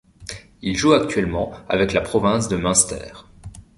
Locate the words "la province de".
1.93-2.57